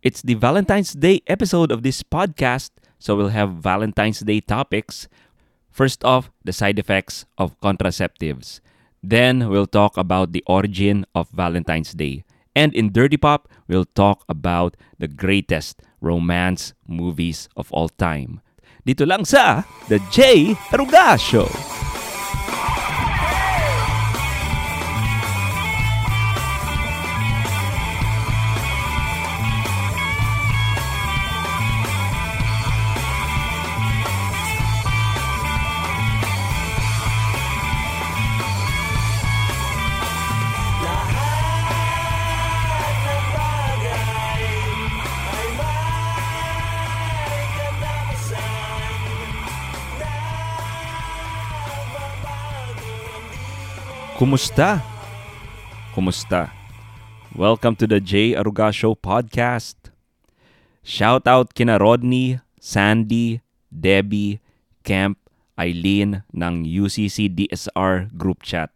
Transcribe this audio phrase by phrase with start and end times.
[0.00, 5.08] It's the Valentine's Day episode of this podcast, so we'll have Valentine's Day topics.
[5.70, 8.60] First off, the side effects of contraceptives.
[9.02, 12.22] Then we'll talk about the origin of Valentine's Day.
[12.54, 18.40] And in Dirty Pop, we'll talk about the greatest romance movies of all time.
[18.86, 20.54] Dito lang sa The J.
[20.70, 21.77] Aruga Show.
[54.18, 54.82] Kumusta?
[55.94, 56.50] Kumusta?
[57.38, 58.34] Welcome to the J.
[58.34, 59.94] Aruga Show podcast.
[60.82, 64.42] Shout out kina Rodney, Sandy, Debbie,
[64.82, 65.22] Camp,
[65.54, 68.74] Eileen ng UCC DSR group chat.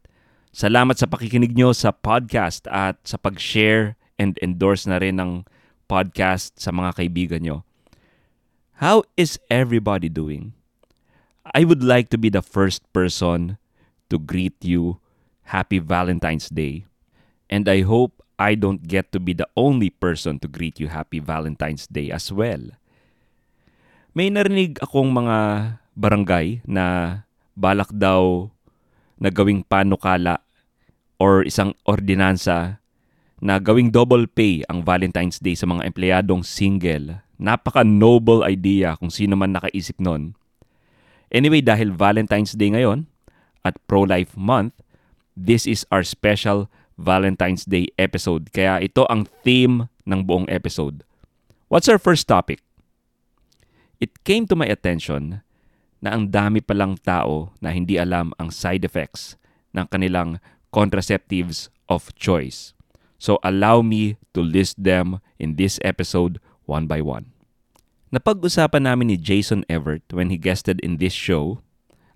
[0.55, 5.43] Salamat sa pakikinig nyo sa podcast at sa pag-share and endorse na rin ng
[5.91, 7.67] podcast sa mga kaibigan nyo.
[8.79, 10.55] How is everybody doing?
[11.51, 13.59] I would like to be the first person
[14.06, 15.02] to greet you
[15.48, 16.87] Happy Valentine's Day.
[17.51, 21.23] And I hope I don't get to be the only person to greet you Happy
[21.23, 22.75] Valentine's Day as well.
[24.12, 25.37] May narinig akong mga
[25.95, 26.84] barangay na
[27.55, 28.51] balak daw
[29.21, 30.43] na gawing panukala
[31.23, 32.83] or isang ordinansa
[33.39, 37.23] na gawing double pay ang Valentine's Day sa mga empleyadong single.
[37.39, 40.34] Napaka-noble idea kung sino man nakaisip nun.
[41.31, 43.06] Anyway, dahil Valentine's Day ngayon
[43.62, 44.81] at Pro-Life Month,
[45.36, 46.69] this is our special
[47.00, 48.52] Valentine's Day episode.
[48.52, 51.05] Kaya ito ang theme ng buong episode.
[51.72, 52.61] What's our first topic?
[54.03, 55.41] It came to my attention
[56.03, 59.38] na ang dami palang tao na hindi alam ang side effects
[59.72, 60.42] ng kanilang
[60.75, 62.75] contraceptives of choice.
[63.22, 67.31] So allow me to list them in this episode one by one.
[68.10, 71.62] Napag-usapan namin ni Jason Everett when he guested in this show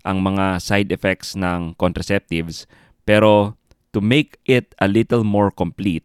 [0.03, 2.67] ang mga side effects ng contraceptives
[3.07, 3.55] pero
[3.95, 6.03] to make it a little more complete,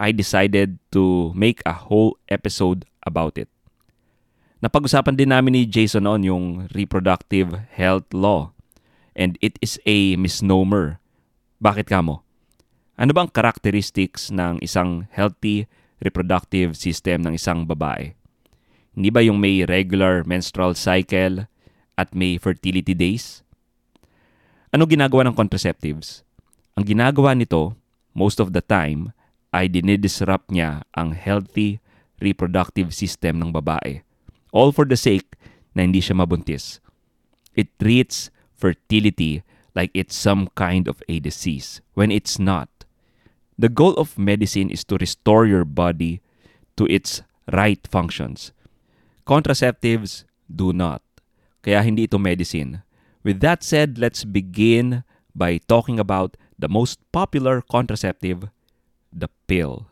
[0.00, 3.52] I decided to make a whole episode about it.
[4.64, 8.56] Napag-usapan din namin ni Jason on yung reproductive health law
[9.12, 10.98] and it is a misnomer.
[11.62, 12.26] Bakit ka mo?
[12.98, 15.70] Ano bang characteristics ng isang healthy
[16.02, 18.18] reproductive system ng isang babae?
[18.98, 21.46] Hindi ba yung may regular menstrual cycle
[21.94, 23.46] at may fertility days?
[24.74, 26.26] Ano ginagawa ng contraceptives?
[26.78, 27.74] Ang ginagawa nito,
[28.14, 29.10] most of the time,
[29.50, 31.82] ay dinidisrupt niya ang healthy
[32.22, 34.06] reproductive system ng babae.
[34.54, 35.34] All for the sake
[35.74, 36.78] na hindi siya mabuntis.
[37.58, 39.42] It treats fertility
[39.74, 42.70] like it's some kind of a disease when it's not.
[43.58, 46.22] The goal of medicine is to restore your body
[46.78, 48.54] to its right functions.
[49.26, 51.02] Contraceptives do not.
[51.66, 52.86] Kaya hindi ito medicine.
[53.26, 55.02] With that said, let's begin
[55.34, 58.50] by talking about the most popular contraceptive,
[59.14, 59.86] the pill.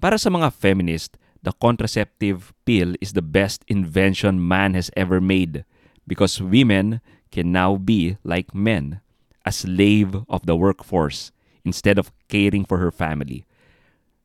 [0.00, 5.64] Para sa mga feminist, the contraceptive pill is the best invention man has ever made
[6.08, 9.00] because women can now be like men,
[9.44, 11.30] a slave of the workforce
[11.64, 13.44] instead of caring for her family.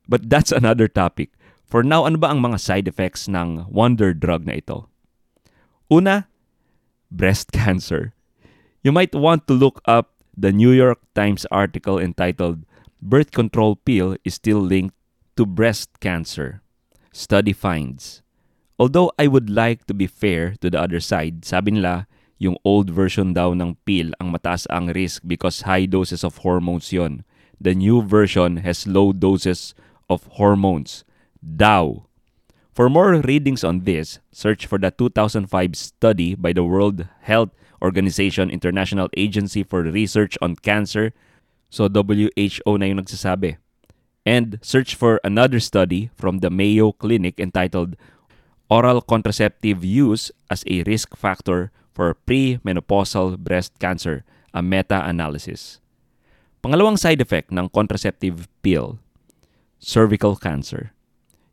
[0.08, 1.36] But that's another topic.
[1.68, 4.88] For now, ano ba ang mga side effects ng wonder drug na ito?
[5.92, 6.32] Una,
[7.12, 8.16] breast cancer.
[8.82, 12.62] You might want to look up the New York Times article entitled
[13.02, 14.94] Birth Control Pill is Still Linked
[15.36, 16.62] to Breast Cancer.
[17.12, 18.22] Study finds.
[18.78, 22.06] Although I would like to be fair to the other side, sabi nila,
[22.38, 26.94] yung old version daw ng pill ang mataas ang risk because high doses of hormones
[26.94, 27.26] yon.
[27.58, 29.74] The new version has low doses
[30.06, 31.02] of hormones.
[31.42, 32.06] Daw.
[32.78, 37.50] For more readings on this, search for the 2005 study by the World Health
[37.82, 41.14] Organization International Agency for Research on Cancer.
[41.70, 43.58] So WHO na yung nagsasabi.
[44.26, 47.96] And search for another study from the Mayo Clinic entitled
[48.70, 55.80] Oral Contraceptive Use as a Risk Factor for Premenopausal Breast Cancer, a meta-analysis.
[56.62, 59.00] Pangalawang side effect ng contraceptive pill,
[59.80, 60.92] cervical cancer.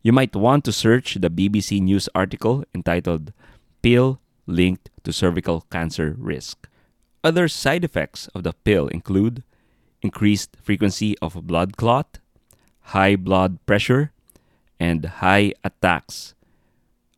[0.03, 3.31] You might want to search the BBC News article entitled
[3.81, 6.67] Pill linked to cervical cancer risk.
[7.23, 9.43] Other side effects of the pill include
[10.01, 12.19] increased frequency of blood clot,
[12.93, 14.11] high blood pressure,
[14.79, 16.35] and high attacks.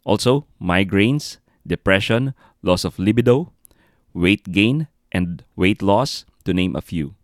[0.06, 3.52] Also, migraines, depression, loss of libido,
[4.14, 7.16] weight gain, and weight loss, to name a few.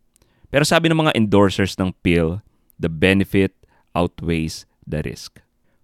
[0.52, 2.44] Pero sabi ng mga endorsers ng pill,
[2.76, 3.56] the benefit
[3.96, 5.40] outweighs the risk.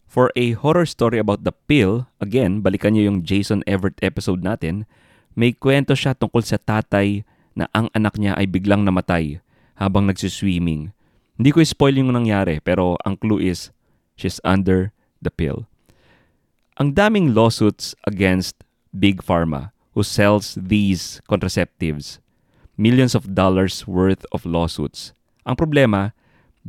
[0.10, 4.90] For a horror story about the pill, again, balikan niyo yung Jason Everett episode natin,
[5.38, 7.22] may kwento siya tungkol sa tatay
[7.54, 9.38] na ang anak niya ay biglang namatay
[9.78, 10.98] habang nagsiswimming.
[11.38, 13.70] Hindi ko spoil yung nangyari, pero ang clue is,
[14.18, 14.90] she's under
[15.22, 15.70] the pill.
[16.82, 22.18] Ang daming lawsuits against Big Pharma who sells these contraceptives.
[22.82, 25.14] Millions of dollars worth of lawsuits.
[25.46, 26.18] Ang problema,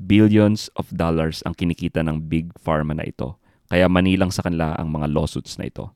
[0.06, 3.37] billions of dollars ang kinikita ng Big Pharma na ito.
[3.69, 5.93] Kaya manilang sa kanila ang mga lawsuits na ito.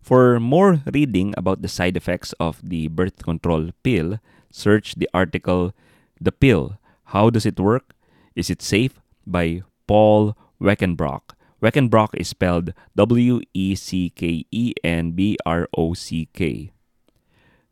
[0.00, 4.16] For more reading about the side effects of the birth control pill,
[4.48, 5.76] search the article
[6.16, 6.80] The Pill.
[7.12, 7.92] How does it work?
[8.32, 8.96] Is it safe?
[9.30, 11.38] by Paul Weckenbrock.
[11.62, 16.72] Weckenbrock is spelled W E C K E N B R O C K.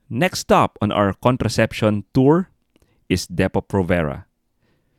[0.08, 2.48] Next stop on our contraception tour
[3.08, 4.27] is Depo-Provera.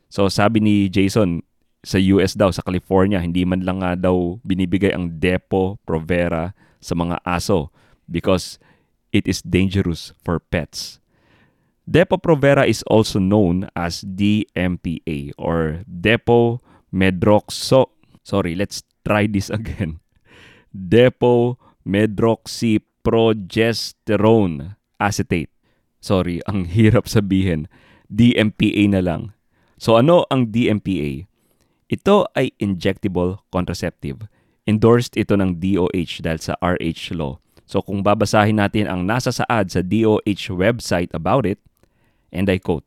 [0.09, 1.45] So sabi ni Jason,
[1.85, 6.51] sa US daw, sa California, hindi man lang nga daw binibigay ang Depo-Provera
[6.83, 7.71] sa mga aso
[8.11, 8.59] because
[9.15, 10.99] it is dangerous for pets.
[11.87, 16.59] Depo-Provera is also known as DMPA or Depo
[16.91, 17.95] Medroxo
[18.29, 19.97] Sorry, let's try this again.
[20.69, 25.49] Depo medroxyprogesterone acetate.
[25.97, 27.65] Sorry, ang hirap sabihin.
[28.05, 29.33] DMPA na lang.
[29.79, 31.25] So ano ang DMPA?
[31.89, 34.27] Ito ay injectable contraceptive.
[34.69, 37.41] Endorsed ito ng DOH dahil sa RH law.
[37.65, 41.57] So kung babasahin natin ang nasa saad sa DOH website about it,
[42.29, 42.85] and I quote,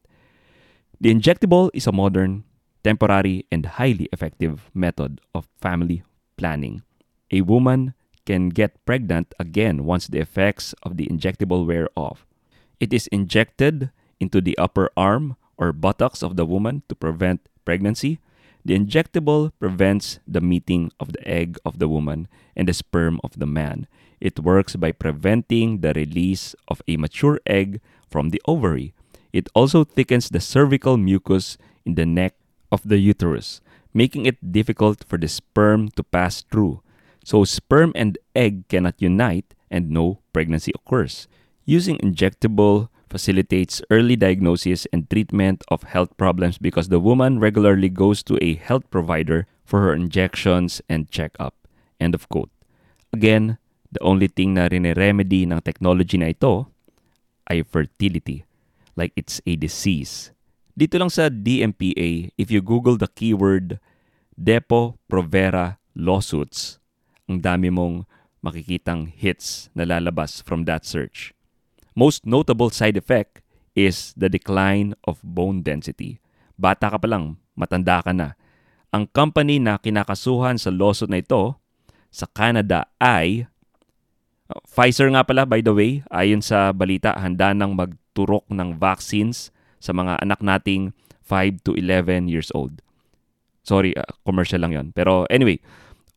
[1.02, 2.46] The injectable is a modern
[2.82, 6.02] temporary, and highly effective method of family
[6.36, 6.82] planning.
[7.30, 7.94] A woman
[8.26, 12.26] can get pregnant again once the effects of the injectable wear off.
[12.78, 13.90] It is injected
[14.20, 18.18] into the upper arm or buttocks of the woman to prevent pregnancy.
[18.64, 23.38] The injectable prevents the meeting of the egg of the woman and the sperm of
[23.38, 23.88] the man.
[24.20, 28.94] It works by preventing the release of a mature egg from the ovary.
[29.32, 32.34] It also thickens the cervical mucus in the neck
[32.70, 33.60] of the uterus,
[33.92, 36.82] making it difficult for the sperm to pass through.
[37.24, 41.26] So sperm and egg cannot unite and no pregnancy occurs.
[41.64, 48.24] Using injectable facilitates early diagnosis and treatment of health problems because the woman regularly goes
[48.24, 51.52] to a health provider for her injections and checkup.
[52.00, 52.48] End of quote.
[53.12, 53.60] Again,
[53.92, 56.72] the only thing na rin-remedy ng technology na ito
[57.52, 58.48] ay fertility,
[58.96, 60.32] like it's a disease.
[60.72, 63.76] Dito lang sa DMPA, if you Google the keyword
[64.32, 66.80] Depo Provera lawsuits,
[67.28, 68.08] ang dami mong
[68.40, 71.36] makikitang hits na lalabas from that search.
[71.92, 73.44] Most notable side effect
[73.76, 76.20] is the decline of bone density.
[76.56, 78.36] Bata ka pa lang, matanda ka na.
[78.92, 81.56] Ang company na kinakasuhan sa lawsuit na ito
[82.12, 83.48] sa Canada ay
[84.52, 89.48] uh, Pfizer nga pala by the way, ayon sa balita, handa nang magturok ng vaccines
[89.80, 90.92] sa mga anak nating
[91.24, 92.84] 5 to 11 years old.
[93.64, 94.86] Sorry, uh, commercial lang yon.
[94.92, 95.56] Pero anyway,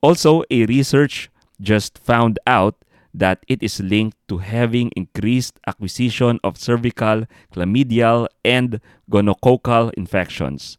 [0.03, 1.31] also a research
[1.63, 2.75] just found out
[3.15, 7.23] that it is linked to having increased acquisition of cervical,
[7.55, 10.75] chlamydial, and gonococcal infections.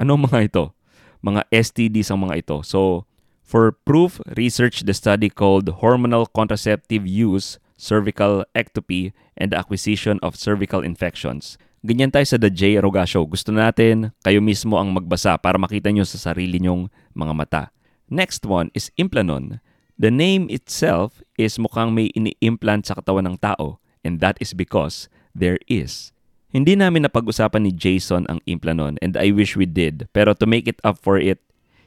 [0.00, 0.72] Ano mga ito?
[1.20, 2.56] Mga STDs ang mga ito.
[2.64, 3.04] So,
[3.44, 10.80] for proof, research the study called Hormonal Contraceptive Use, Cervical Ectopy, and Acquisition of Cervical
[10.80, 11.60] Infections.
[11.84, 12.80] Ganyan tayo sa The J.
[12.80, 13.28] Aroga Show.
[13.28, 17.62] Gusto natin kayo mismo ang magbasa para makita nyo sa sarili nyong mga mata.
[18.08, 19.60] Next one is Implanon.
[19.94, 25.06] The name itself is mukhang may ini-implant sa katawan ng tao and that is because
[25.34, 26.10] there is.
[26.50, 30.10] Hindi namin napag-usapan ni Jason ang Implanon and I wish we did.
[30.10, 31.38] Pero to make it up for it,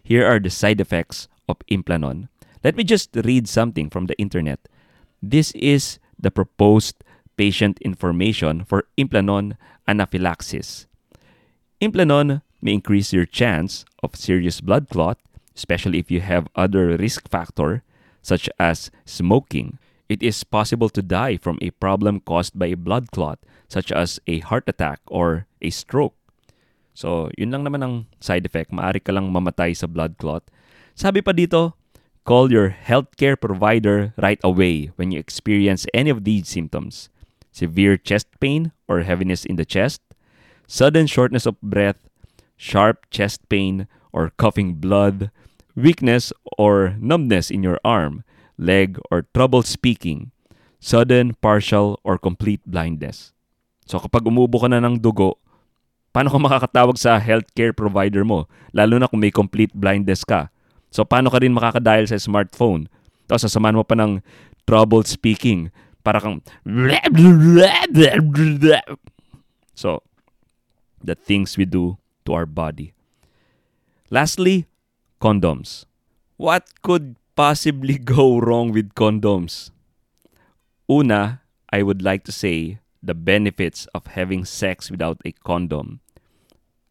[0.03, 2.31] here are the side effects of Implanon.
[2.63, 4.71] Let me just read something from the internet.
[5.19, 7.03] This is the proposed
[7.35, 10.87] patient information for Implanon anaphylaxis.
[11.83, 15.19] Implanon may increase your chance of serious blood clot,
[15.55, 17.83] especially if you have other risk factor
[18.27, 19.79] such as smoking.
[20.11, 23.39] It is possible to die from a problem caused by a blood clot
[23.71, 26.15] such as a heart attack or a stroke.
[26.91, 28.75] So, yun lang naman ang side effect.
[28.75, 30.43] Maari ka lang mamatay sa blood clot.
[30.91, 31.79] Sabi pa dito,
[32.27, 37.07] call your healthcare provider right away when you experience any of these symptoms
[37.57, 39.97] severe chest pain or heaviness in the chest,
[40.69, 41.97] sudden shortness of breath,
[42.53, 45.33] sharp chest pain or coughing blood,
[45.77, 48.25] weakness or numbness in your arm,
[48.57, 50.33] leg, or trouble speaking,
[50.81, 53.31] sudden, partial, or complete blindness.
[53.85, 55.37] So kapag umubo ka na ng dugo,
[56.09, 58.49] paano ka makakatawag sa healthcare provider mo?
[58.73, 60.49] Lalo na kung may complete blindness ka.
[60.89, 62.89] So paano ka rin makakadial sa smartphone?
[63.29, 64.25] Tapos sasamahan mo pa ng
[64.65, 65.69] trouble speaking.
[66.01, 66.41] Para kang...
[69.77, 70.01] So,
[71.05, 72.97] the things we do to our body.
[74.09, 74.65] Lastly,
[75.19, 75.85] condoms.
[76.37, 79.71] What could possibly go wrong with condoms?
[80.89, 85.99] Una, I would like to say the benefits of having sex without a condom.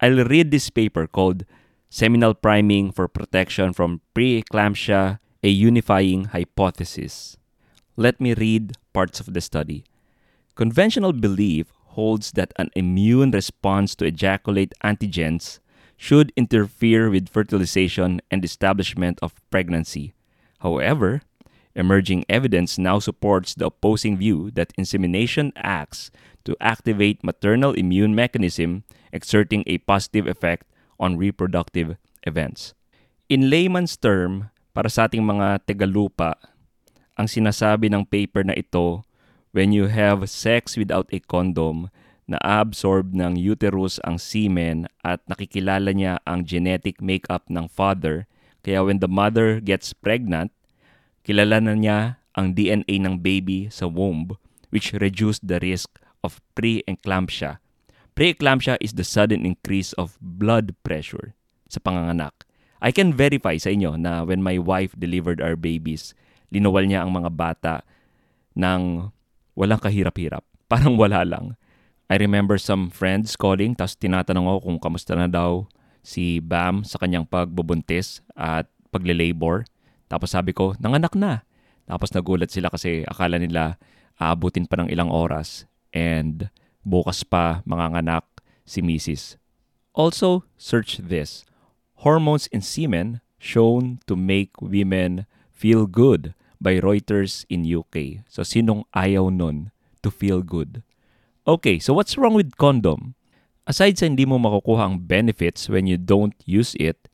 [0.01, 1.45] I'll read this paper called
[1.89, 7.37] Seminal Priming for Protection from Preeclampsia, a Unifying Hypothesis.
[7.97, 9.85] Let me read parts of the study.
[10.55, 15.61] Conventional belief holds that an immune response to ejaculate antigens
[15.97, 20.13] should interfere with fertilization and establishment of pregnancy.
[20.61, 21.23] However,
[21.75, 26.11] emerging evidence now supports the opposing view that insemination acts
[26.45, 30.65] to activate maternal immune mechanism exerting a positive effect
[31.01, 32.73] on reproductive events.
[33.29, 36.37] In layman's term, para sa ating mga tegalupa,
[37.17, 39.03] ang sinasabi ng paper na ito
[39.57, 41.89] when you have sex without a condom,
[42.27, 48.27] na-absorb ng uterus ang semen at nakikilala niya ang genetic makeup ng father.
[48.67, 50.51] Kaya when the mother gets pregnant,
[51.23, 51.99] kilala na niya
[52.35, 54.35] ang DNA ng baby sa womb
[54.75, 57.63] which reduce the risk of pre-eclampsia.
[58.19, 61.39] Pre-eclampsia is the sudden increase of blood pressure
[61.71, 62.47] sa panganganak.
[62.83, 66.13] I can verify sa inyo na when my wife delivered our babies,
[66.51, 67.75] linawal niya ang mga bata
[68.59, 69.13] ng
[69.57, 70.45] walang kahirap-hirap.
[70.67, 71.55] Parang wala lang.
[72.07, 75.67] I remember some friends calling tapos tinatanong ako kung kamusta na daw
[76.07, 79.67] si Bam sa kanyang pagbubuntis at pagle-labor.
[80.07, 81.43] Tapos sabi ko, nanganak na.
[81.91, 83.75] Tapos nagulat sila kasi akala nila
[84.23, 86.47] aabutin pa ng ilang oras and
[86.87, 88.23] bukas pa manganganak
[88.63, 89.35] si Mrs.
[89.91, 91.43] Also, search this.
[92.07, 98.23] Hormones in semen shown to make women feel good by Reuters in UK.
[98.31, 99.75] So sinong ayaw nun
[100.07, 100.87] to feel good?
[101.47, 103.15] Okay, so what's wrong with condom?
[103.71, 107.07] Aside sa hindi mo makukuha ang benefits when you don't use it,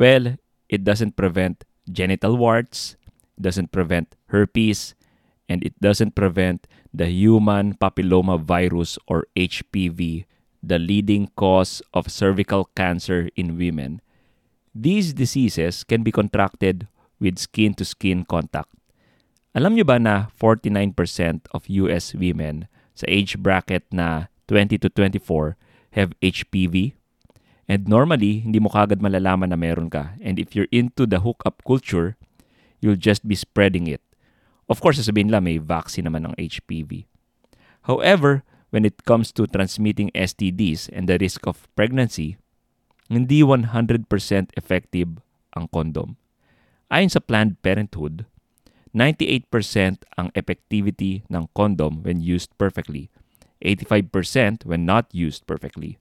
[0.00, 0.40] well,
[0.72, 2.96] it doesn't prevent genital warts,
[3.36, 4.96] doesn't prevent herpes,
[5.44, 10.24] and it doesn't prevent the human papilloma virus or HPV,
[10.64, 14.00] the leading cause of cervical cancer in women.
[14.72, 16.88] These diseases can be contracted
[17.20, 18.72] with skin-to-skin contact.
[19.52, 20.96] Alam niyo ba na 49%
[21.52, 25.54] of US women sa age bracket na 20 to 24
[25.94, 26.98] have HPV.
[27.70, 30.18] And normally, hindi mo kagad malalaman na meron ka.
[30.18, 32.18] And if you're into the hookup culture,
[32.82, 34.02] you'll just be spreading it.
[34.66, 37.06] Of course, sasabihin lang may vaccine naman ng HPV.
[37.86, 42.36] However, when it comes to transmitting STDs and the risk of pregnancy,
[43.08, 43.72] hindi 100%
[44.56, 45.20] effective
[45.56, 46.20] ang condom.
[46.92, 48.28] Ayon sa Planned Parenthood,
[48.96, 49.50] 98%
[50.16, 53.10] ang effectivity ng condom when used perfectly,
[53.60, 55.98] 85% when not used perfectly.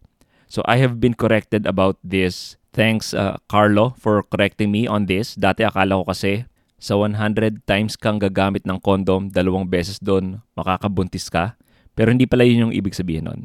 [0.47, 2.55] So I have been corrected about this.
[2.71, 5.35] Thanks uh, Carlo for correcting me on this.
[5.35, 11.27] Dati akala ko kasi sa 100 times kang gagamit ng condom, dalawang beses doon makakabuntis
[11.27, 11.57] ka.
[11.97, 13.41] Pero hindi pala yun yung ibig sabihin nun.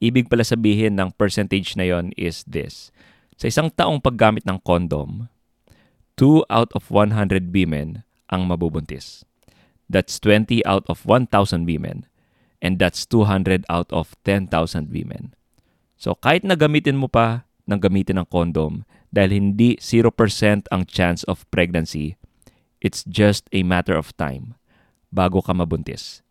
[0.00, 2.88] Ibig pala sabihin ng percentage na yon is this.
[3.36, 5.28] Sa isang taong paggamit ng condom,
[6.16, 9.26] 2 out of 100 women ang mabubuntis.
[9.90, 12.06] That's 20 out of 1,000 women
[12.62, 14.48] and that's 200 out of 10,000
[14.88, 15.34] women.
[16.00, 20.14] So kahit na gamitin mo pa ng gamitin ng condom dahil hindi 0%
[20.70, 22.16] ang chance of pregnancy,
[22.80, 24.56] it's just a matter of time
[25.10, 26.24] bago ka mabuntis.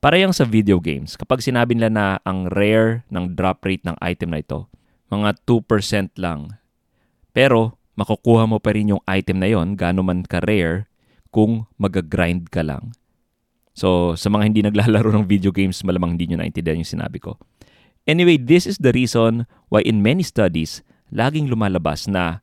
[0.00, 4.00] Para yung sa video games, kapag sinabi nila na ang rare ng drop rate ng
[4.00, 4.64] item na ito,
[5.12, 6.56] mga 2% lang.
[7.36, 10.89] Pero makukuha mo pa rin yung item na yon, gano'n man ka-rare,
[11.30, 12.94] kung mag-grind ka lang.
[13.74, 17.38] So, sa mga hindi naglalaro ng video games, malamang hindi nyo naintindihan yung sinabi ko.
[18.04, 20.82] Anyway, this is the reason why in many studies,
[21.14, 22.42] laging lumalabas na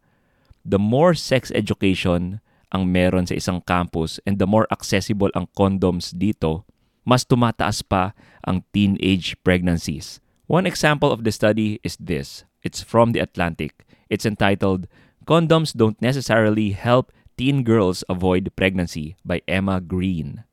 [0.63, 2.39] the more sex education
[2.71, 6.67] ang meron sa isang campus and the more accessible ang condoms dito,
[7.07, 8.11] mas tumataas pa
[8.43, 10.19] ang teenage pregnancies.
[10.47, 12.43] One example of the study is this.
[12.63, 13.87] It's from The Atlantic.
[14.07, 14.87] It's entitled,
[15.27, 20.43] Condoms Don't Necessarily Help Teen Girls Avoid Pregnancy by Emma Green.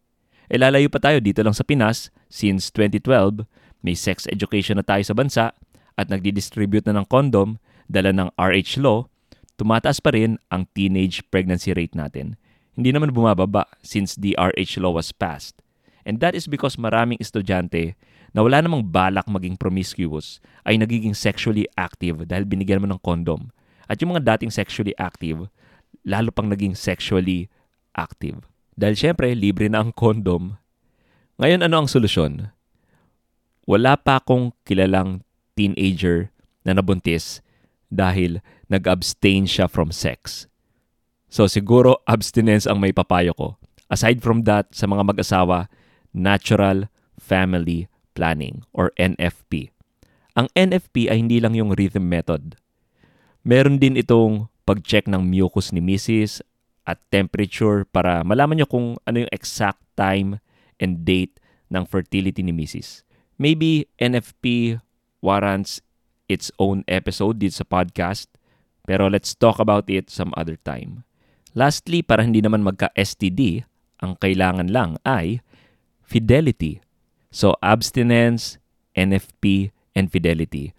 [0.53, 3.49] E lalayo pa tayo dito lang sa Pinas since 2012,
[3.81, 5.57] may sex education na tayo sa bansa
[5.97, 7.57] at nagdi-distribute na ng condom
[7.89, 9.09] dala ng RH Law
[9.55, 12.35] tumataas pa rin ang teenage pregnancy rate natin.
[12.75, 15.63] Hindi naman bumababa since the RH law was passed.
[16.05, 17.95] And that is because maraming estudyante
[18.35, 23.55] na wala namang balak maging promiscuous ay nagiging sexually active dahil binigyan mo ng condom.
[23.87, 25.47] At yung mga dating sexually active,
[26.05, 27.49] lalo pang naging sexually
[27.97, 28.45] active.
[28.77, 30.61] Dahil syempre, libre na ang condom.
[31.41, 32.53] Ngayon, ano ang solusyon?
[33.65, 35.25] Wala pa akong kilalang
[35.57, 36.29] teenager
[36.63, 37.41] na nabuntis
[37.89, 40.51] dahil nag-abstain siya from sex.
[41.31, 43.49] So siguro abstinence ang may papayo ko.
[43.91, 45.67] Aside from that, sa mga mag-asawa,
[46.15, 46.87] natural
[47.19, 49.75] family planning or NFP.
[50.35, 52.59] Ang NFP ay hindi lang yung rhythm method.
[53.47, 56.41] Meron din itong pag-check ng mucus ni Mrs.
[56.85, 60.41] at temperature para malaman nyo kung ano yung exact time
[60.77, 61.41] and date
[61.73, 63.05] ng fertility ni Mrs.
[63.41, 64.79] Maybe NFP
[65.25, 65.81] warrants
[66.29, 68.29] its own episode dito sa podcast,
[68.85, 71.05] pero let's talk about it some other time.
[71.57, 73.65] Lastly, para hindi naman magka-STD,
[74.03, 75.41] ang kailangan lang ay
[76.05, 76.85] fidelity.
[77.33, 78.61] So abstinence,
[78.95, 80.75] NFP, and fidelity.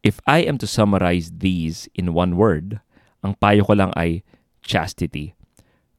[0.00, 2.80] If I am to summarize these in one word,
[3.20, 4.24] ang payo ko lang ay
[4.64, 5.36] chastity.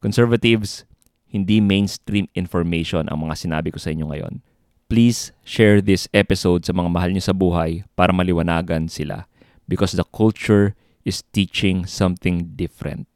[0.02, 0.86] Conservatives,
[1.30, 4.44] hindi mainstream information ang mga sinabi ko sa inyo ngayon.
[4.92, 9.30] Please share this episode sa mga mahal niyo sa buhay para maliwanagan sila
[9.64, 10.76] because the culture
[11.08, 13.08] is teaching something different.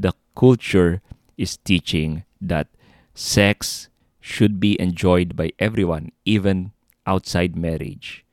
[0.00, 1.04] The culture
[1.36, 2.72] is teaching that
[3.12, 3.88] sex
[4.24, 6.72] should be enjoyed by everyone, even
[7.06, 8.24] outside marriage.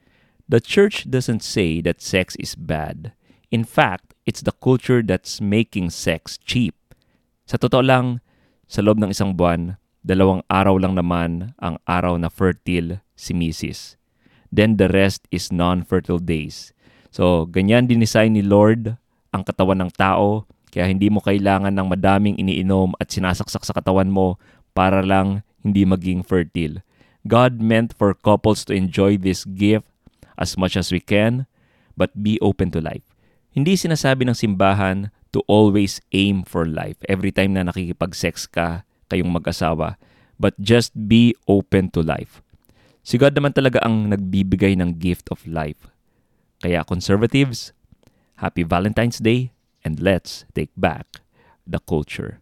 [0.48, 3.12] The church doesn't say that sex is bad.
[3.52, 6.76] In fact, it's the culture that's making sex cheap.
[7.50, 8.06] Sa totoo lang,
[8.70, 14.00] sa loob ng isang buwan, dalawang araw lang naman ang araw na fertile si Mrs.
[14.52, 16.76] Then the rest is non-fertile days.
[17.12, 18.96] So, ganyan din design ni Lord
[19.32, 24.12] ang katawan ng tao, kaya hindi mo kailangan ng madaming iniinom at sinasaksak sa katawan
[24.12, 24.40] mo
[24.72, 26.84] para lang hindi maging fertile.
[27.28, 29.88] God meant for couples to enjoy this gift
[30.40, 31.46] as much as we can,
[31.94, 33.11] but be open to life.
[33.52, 39.28] Hindi sinasabi ng simbahan to always aim for life every time na nakikipag-sex ka kayong
[39.28, 40.00] mag-asawa,
[40.40, 42.40] but just be open to life.
[43.04, 45.92] Si God naman talaga ang nagbibigay ng gift of life.
[46.64, 47.76] Kaya conservatives,
[48.40, 49.52] happy Valentine's Day
[49.84, 51.20] and let's take back
[51.68, 52.40] the culture.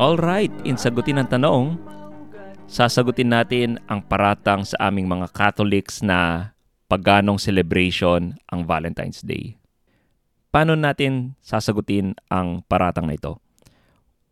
[0.00, 1.76] All right, in sagutin ng tanong,
[2.64, 6.50] sasagutin natin ang paratang sa aming mga Catholics na
[6.88, 9.60] paganong celebration ang Valentine's Day.
[10.48, 13.44] Paano natin sasagutin ang paratang na ito?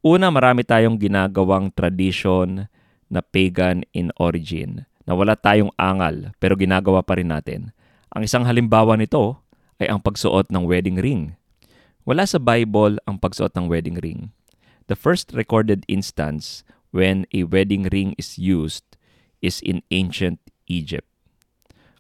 [0.01, 2.65] Una, marami tayong ginagawang tradition
[3.13, 7.77] na pagan in origin, na wala tayong angal pero ginagawa pa rin natin.
[8.17, 9.37] Ang isang halimbawa nito
[9.77, 11.37] ay ang pagsuot ng wedding ring.
[12.09, 14.33] Wala sa Bible ang pagsuot ng wedding ring.
[14.89, 16.65] The first recorded instance
[16.97, 18.85] when a wedding ring is used
[19.45, 21.05] is in ancient Egypt.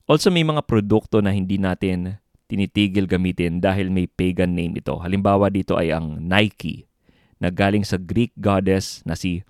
[0.09, 2.16] Also may mga produkto na hindi natin
[2.48, 4.96] tinitigil gamitin dahil may pagan name ito.
[4.96, 6.88] Halimbawa dito ay ang Nike
[7.37, 9.44] na galing sa Greek goddess na si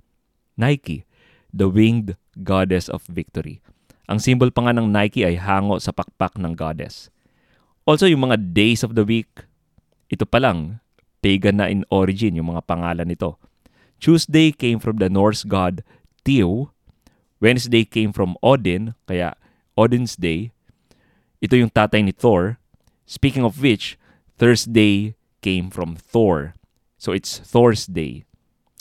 [0.59, 1.07] Nike,
[1.55, 3.63] the winged goddess of victory.
[4.11, 7.07] Ang symbol pa nga ng Nike ay hango sa pakpak ng goddess.
[7.87, 9.47] Also yung mga days of the week,
[10.11, 10.83] ito pa lang,
[11.21, 13.37] pagan na in origin yung mga pangalan nito.
[13.99, 15.83] Tuesday came from the Norse god
[16.23, 16.71] Theo.
[17.39, 19.39] Wednesday came from Odin, kaya
[19.79, 20.51] Odin's Day.
[21.39, 22.59] Ito yung tatay ni Thor.
[23.07, 23.95] Speaking of which,
[24.39, 26.59] Thursday came from Thor.
[26.99, 28.27] So it's Thor's Day.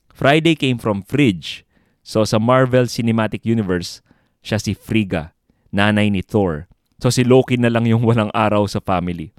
[0.10, 1.62] Friday came from Fridge.
[2.02, 4.02] So sa Marvel Cinematic Universe,
[4.42, 5.38] siya si Frigga,
[5.70, 6.66] nanay ni Thor.
[6.98, 9.38] So si Loki na lang yung walang araw sa family.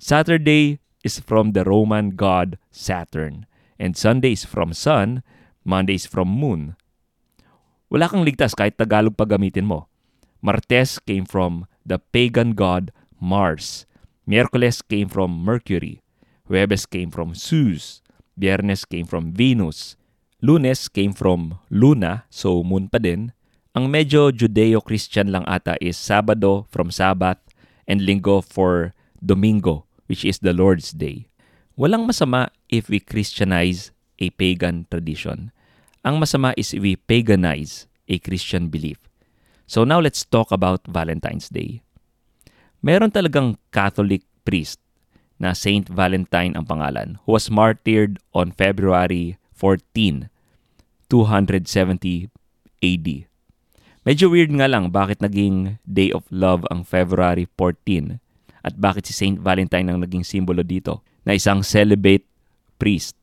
[0.00, 3.44] Saturday is from the Roman god Saturn.
[3.76, 5.22] And Sunday is from sun,
[5.62, 6.74] Monday is from moon.
[7.92, 9.86] Wala kang ligtas kahit Tagalog pa gamitin mo.
[10.40, 12.90] Martes came from the pagan god
[13.20, 13.84] Mars.
[14.24, 16.00] Miyerkules came from Mercury.
[16.48, 18.00] Huwebes came from Zeus.
[18.40, 19.96] Biyernes came from Venus.
[20.44, 23.32] Lunes came from Luna, so moon pa din.
[23.72, 27.40] Ang medyo Judeo-Christian lang ata is Sabado from Sabbath
[27.88, 31.28] and Linggo for Domingo which is the Lord's Day.
[31.74, 35.50] Walang masama if we Christianize a pagan tradition.
[36.04, 39.00] Ang masama is if we paganize a Christian belief.
[39.66, 41.80] So now let's talk about Valentine's Day.
[42.84, 44.76] Meron talagang Catholic priest
[45.40, 50.28] na Saint Valentine ang pangalan who was martyred on February 14,
[51.08, 52.28] 270
[52.84, 53.08] AD.
[54.04, 58.20] Medyo weird nga lang bakit naging Day of Love ang February 14
[58.64, 62.24] at bakit si Saint Valentine ang naging simbolo dito na isang celibate
[62.80, 63.14] priest.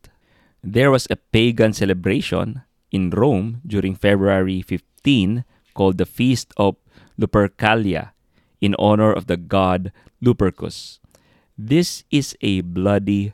[0.61, 2.61] There was a pagan celebration
[2.93, 6.77] in Rome during February 15 called the Feast of
[7.17, 8.13] Lupercalia
[8.61, 9.89] in honor of the god
[10.21, 11.01] Lupercus.
[11.57, 13.33] This is a bloody,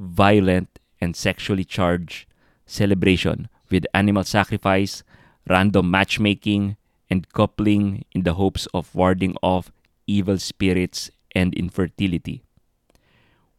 [0.00, 2.24] violent, and sexually charged
[2.64, 5.02] celebration with animal sacrifice,
[5.48, 6.76] random matchmaking,
[7.10, 9.72] and coupling in the hopes of warding off
[10.06, 12.44] evil spirits and infertility.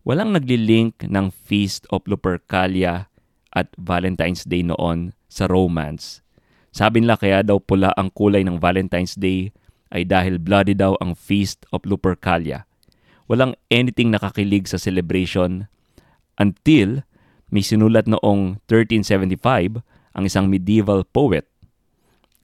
[0.04, 3.08] Walang naglilink ng Feast of Lupercalia
[3.56, 6.20] at Valentine's Day noon sa romance.
[6.74, 9.54] Sabi nila kaya daw pula ang kulay ng Valentine's Day
[9.94, 12.66] ay dahil bloody daw ang Feast of Lupercalia.
[13.30, 15.72] Walang anything nakakilig sa celebration
[16.36, 17.06] until
[17.54, 19.86] may sinulat noong 1375
[20.18, 21.48] ang isang medieval poet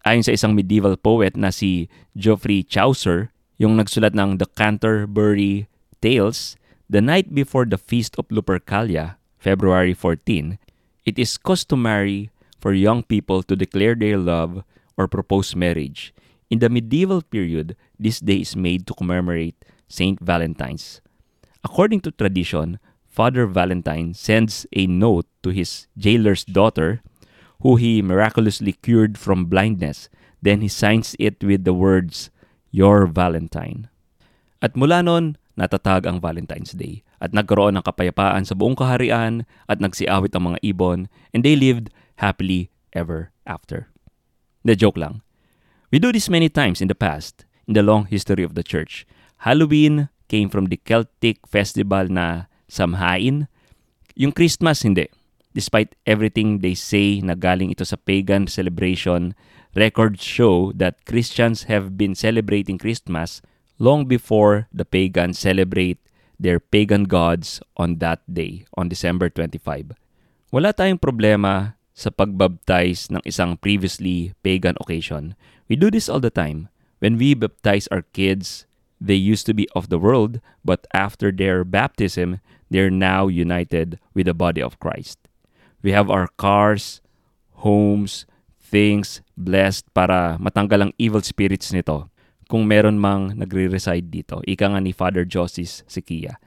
[0.08, 5.68] Ayon sa isang medieval poet na si Geoffrey Chaucer, yung nagsulat ng The Canterbury
[6.00, 6.56] Tales,
[6.88, 10.58] the night before the Feast of Lupercalia, February 14,
[11.04, 12.32] it is customary
[12.64, 14.64] for young people to declare their love
[14.96, 16.16] or propose marriage.
[16.50, 19.60] In the medieval period, this day is made to commemorate
[19.92, 21.04] Saint Valentine's.
[21.62, 22.80] According to tradition,
[23.12, 27.04] Father Valentine sends a note to his jailer's daughter
[27.60, 30.08] who he miraculously cured from blindness.
[30.42, 32.32] Then he signs it with the words,
[32.70, 33.90] Your Valentine.
[34.60, 39.84] At mula noon, natatag ang Valentine's Day at nagkaroon ng kapayapaan sa buong kaharian at
[39.84, 43.92] nagsiawit ang mga ibon and they lived happily ever after.
[44.64, 45.24] The joke lang.
[45.92, 49.06] We do this many times in the past in the long history of the church.
[49.46, 53.50] Halloween came from the Celtic festival na Samhain.
[54.14, 55.10] Yung Christmas, hindi.
[55.58, 59.34] Despite everything they say na galing ito sa pagan celebration,
[59.76, 63.42] records show that Christians have been celebrating Christmas
[63.78, 65.98] long before the pagans celebrate
[66.40, 69.92] their pagan gods on that day, on December 25.
[70.50, 75.36] Wala tayong problema sa pagbaptize ng isang previously pagan occasion.
[75.68, 76.72] We do this all the time.
[77.04, 78.66] When we baptize our kids,
[79.00, 82.40] they used to be of the world, but after their baptism,
[82.72, 85.20] they're now united with the body of Christ.
[85.84, 87.00] We have our cars,
[87.64, 88.26] homes,
[88.70, 92.06] things blessed para matanggal ang evil spirits nito
[92.46, 94.46] kung meron mang nagre-reside dito.
[94.46, 96.38] Ika nga ni Father Josis Sikia.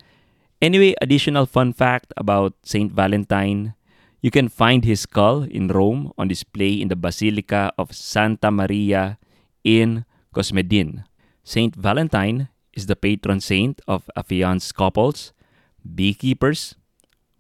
[0.62, 3.74] Anyway, additional fun fact about Saint Valentine.
[4.22, 9.18] You can find his skull in Rome on display in the Basilica of Santa Maria
[9.66, 11.02] in Cosmedin.
[11.42, 15.35] Saint Valentine is the patron saint of affianced couples,
[15.82, 16.78] beekeepers,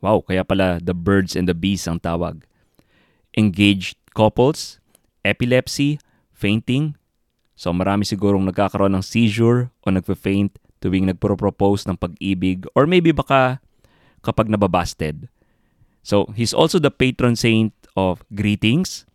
[0.02, 2.42] Wow, kaya pala the birds and the bees ang tawag.
[3.38, 4.80] Engaged couples,
[5.24, 5.98] epilepsy,
[6.32, 6.96] fainting.
[7.56, 13.62] So marami sigurong nagkakaroon ng seizure o nagpe-faint tuwing nagpro-propose ng pag-ibig or maybe baka
[14.24, 15.30] kapag nababasted.
[16.02, 19.06] So he's also the patron saint of greetings,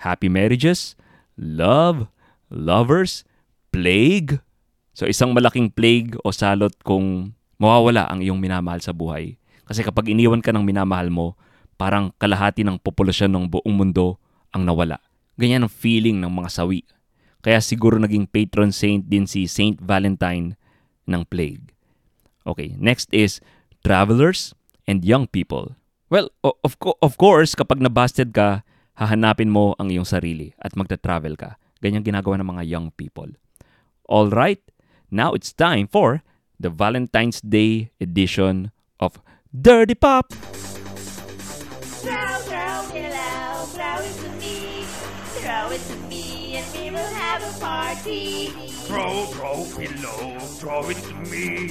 [0.00, 0.96] happy marriages,
[1.36, 2.08] love,
[2.48, 3.28] lovers,
[3.68, 4.40] plague.
[4.96, 9.36] So isang malaking plague o salot kung mawawala ang iyong minamahal sa buhay.
[9.68, 11.36] Kasi kapag iniwan ka ng minamahal mo,
[11.76, 14.16] parang kalahati ng populasyon ng buong mundo
[14.54, 14.98] ang nawala.
[15.40, 16.84] Ganyan ang feeling ng mga sawi.
[17.40, 20.60] Kaya siguro naging patron saint din si Saint Valentine
[21.08, 21.72] ng plague.
[22.44, 23.40] Okay, next is
[23.80, 24.52] travelers
[24.84, 25.76] and young people.
[26.12, 28.66] Well, of, co- of course, kapag nabasted ka,
[28.98, 31.56] hahanapin mo ang iyong sarili at magta-travel ka.
[31.80, 33.32] Ganyan ginagawa ng mga young people.
[34.04, 34.60] All right,
[35.08, 36.20] now it's time for
[36.60, 40.34] the Valentine's Day edition of Dirty Pop.
[40.34, 40.69] Throw,
[47.60, 48.46] party.
[48.88, 51.68] Throw, throw pillow, throw it to me,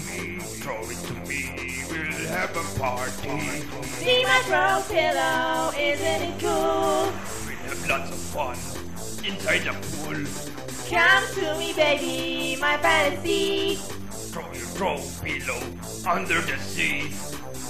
[0.62, 3.40] throw it to me, we'll have a party.
[3.84, 7.12] See my throw pillow, isn't it cool?
[7.46, 8.58] We'll have lots of fun
[9.26, 10.26] inside the pool.
[10.90, 13.99] Come to me, baby, my fantasy.
[14.80, 15.60] Throw pillow
[16.08, 17.12] under the sea.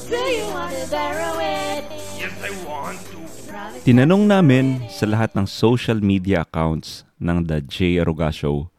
[0.06, 1.90] Do you want to borrow it?
[2.22, 3.18] Yes, I want to.
[3.82, 8.06] Tinanong namin sa lahat ng social media accounts ng The J.
[8.06, 8.70] Aruga Show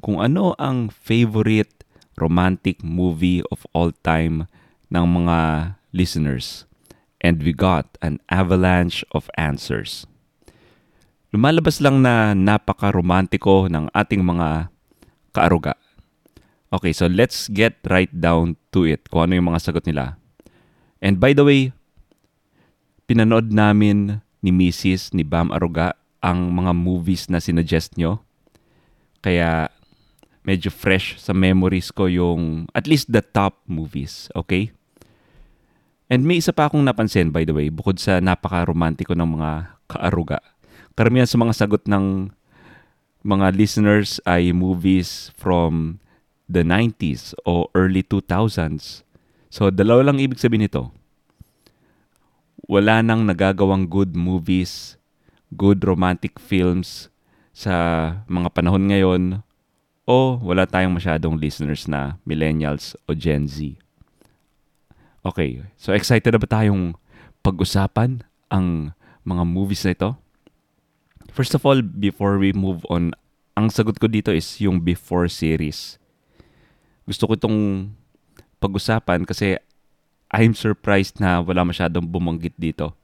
[0.00, 1.84] kung ano ang favorite
[2.16, 4.48] romantic movie of all time
[4.88, 6.64] ng mga listeners.
[7.20, 10.08] And we got an avalanche of answers.
[11.28, 14.72] Lumalabas lang na napaka-romantiko ng ating mga
[15.36, 15.76] kaaruga.
[16.74, 20.18] Okay, so let's get right down to it kung ano yung mga sagot nila.
[20.98, 21.70] And by the way,
[23.06, 25.14] pinanood namin ni Mrs.
[25.14, 28.18] ni Bam Aruga ang mga movies na sinuggest nyo.
[29.22, 29.70] Kaya
[30.42, 34.74] medyo fresh sa memories ko yung at least the top movies, okay?
[36.06, 39.50] And may isa pa akong napansin by the way, bukod sa napaka-romantiko ng mga
[39.90, 40.38] kaaruga.
[40.94, 42.30] Karamihan sa mga sagot ng
[43.26, 45.98] mga listeners ay movies from
[46.46, 49.02] the 90s o early 2000s.
[49.50, 50.90] So, dalawa lang ibig sabihin nito.
[52.66, 54.98] Wala nang nagagawang good movies,
[55.54, 57.10] good romantic films
[57.54, 57.74] sa
[58.26, 59.22] mga panahon ngayon
[60.06, 63.74] o wala tayong masyadong listeners na millennials o Gen Z.
[65.26, 66.94] Okay, so excited na ba tayong
[67.42, 68.94] pag-usapan ang
[69.26, 70.10] mga movies na ito?
[71.34, 73.10] First of all, before we move on,
[73.58, 75.98] ang sagot ko dito is yung before series.
[77.06, 77.88] Gusto ko itong
[78.58, 79.56] pag-usapan kasi
[80.34, 82.98] I'm surprised na wala masyadong bumanggit dito.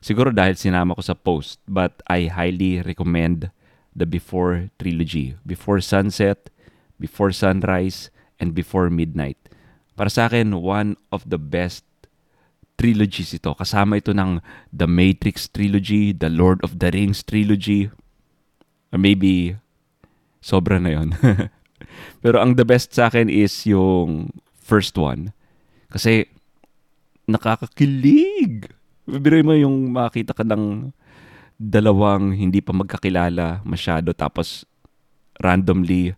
[0.00, 3.52] Siguro dahil sinama ko sa post, but I highly recommend
[3.92, 5.36] the Before trilogy.
[5.44, 6.48] Before Sunset,
[6.96, 8.08] Before Sunrise,
[8.40, 9.36] and Before Midnight.
[9.98, 11.82] Para sa akin, one of the best
[12.78, 13.52] trilogies ito.
[13.58, 14.38] Kasama ito ng
[14.70, 17.90] The Matrix trilogy, The Lord of the Rings trilogy,
[18.94, 19.58] or maybe
[20.38, 21.10] sobra na yon.
[22.22, 25.32] Pero ang the best sa akin is yung first one.
[25.88, 26.28] Kasi
[27.28, 28.68] nakakakilig.
[29.08, 30.92] Bibiroy mo yung makita ka ng
[31.58, 34.62] dalawang hindi pa magkakilala masyado tapos
[35.42, 36.14] randomly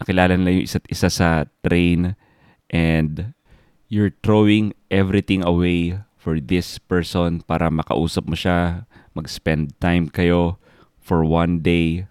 [0.00, 2.16] nakilala nila yung isa't isa sa train
[2.72, 3.34] and
[3.90, 8.84] you're throwing everything away for this person para makausap mo siya,
[9.16, 10.60] mag-spend time kayo
[11.00, 12.04] for one day.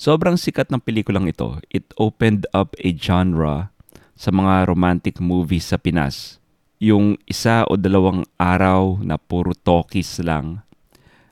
[0.00, 1.60] Sobrang sikat ng pelikulang ito.
[1.68, 3.68] It opened up a genre
[4.16, 6.40] sa mga romantic movies sa Pinas.
[6.80, 10.64] Yung isa o dalawang araw na puro talkies lang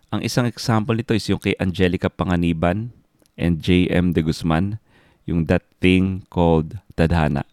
[0.08, 2.96] ang isang example nito is yung kay Angelica Panganiban
[3.36, 4.16] and J.M.
[4.16, 4.80] De Guzman,
[5.28, 7.44] yung That Thing Called Tadhana.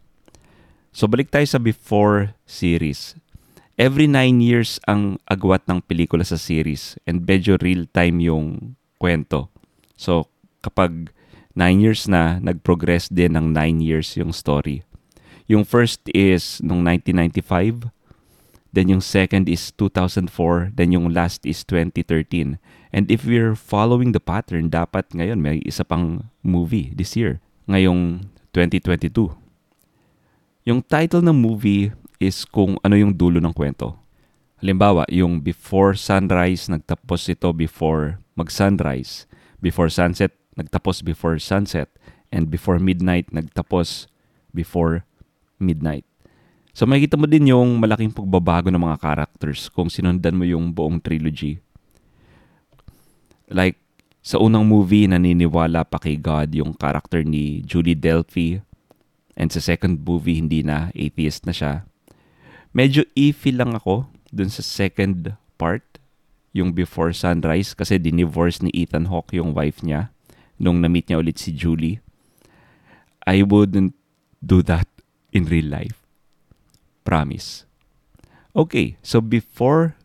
[0.96, 3.20] So balik tayo sa Before series.
[3.76, 9.52] Every nine years ang agwat ng pelikula sa series and medyo real time yung kwento.
[10.00, 10.32] So
[10.66, 11.14] kapag
[11.54, 14.82] nine years na, nag-progress din ng nine years yung story.
[15.46, 17.94] Yung first is nung 1995,
[18.76, 20.76] Then yung second is 2004.
[20.76, 22.60] Then yung last is 2013.
[22.92, 27.40] And if we're following the pattern, dapat ngayon may isa pang movie this year.
[27.72, 29.32] Ngayong 2022.
[30.68, 33.96] Yung title ng movie is kung ano yung dulo ng kwento.
[34.60, 39.24] Halimbawa, yung Before Sunrise, nagtapos ito before mag-sunrise.
[39.64, 41.92] Before sunset, nagtapos before sunset.
[42.32, 44.12] And before midnight, nagtapos
[44.52, 45.08] before
[45.62, 46.04] midnight.
[46.76, 51.00] So makikita mo din yung malaking pagbabago ng mga characters kung sinundan mo yung buong
[51.00, 51.64] trilogy.
[53.48, 53.80] Like,
[54.26, 58.58] sa unang movie, naniniwala pa kay God yung character ni Julie Delphi.
[59.38, 61.86] And sa second movie, hindi na, atheist na siya.
[62.74, 65.86] Medyo iffy lang ako dun sa second part,
[66.52, 70.15] yung Before Sunrise, kasi dinivorce ni Ethan Hawke yung wife niya
[70.58, 72.00] nung na-meet niya ulit si Julie.
[73.26, 73.98] I wouldn't
[74.40, 74.88] do that
[75.34, 76.06] in real life.
[77.04, 77.66] Promise.
[78.56, 80.00] Okay, so before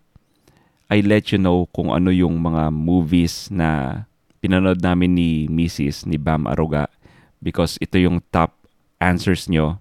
[0.90, 4.02] I let you know kung ano yung mga movies na
[4.42, 6.02] pinanood namin ni Mrs.
[6.08, 6.90] ni Bam Aruga
[7.38, 8.58] because ito yung top
[8.98, 9.78] answers nyo,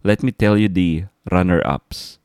[0.00, 2.16] let me tell you the runner-ups.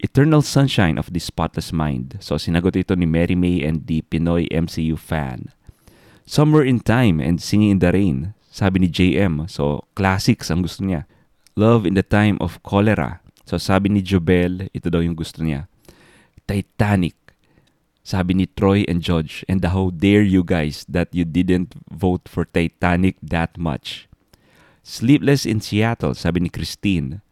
[0.00, 2.16] Eternal Sunshine of the Spotless Mind.
[2.24, 5.52] So sinagot ito ni Mary May and the Pinoy MCU fan.
[6.30, 8.38] Somewhere in Time and Singing in the Rain.
[8.54, 9.50] Sabi ni JM.
[9.50, 11.10] So classics ang gusto niya.
[11.58, 13.18] Love in the Time of Cholera.
[13.50, 15.66] So sabi ni Jobel, ito daw yung gusto niya.
[16.46, 17.18] Titanic.
[18.06, 22.46] Sabi ni Troy and George, and how dare you guys that you didn't vote for
[22.46, 24.06] Titanic that much.
[24.86, 27.26] Sleepless in Seattle, sabi ni Christine.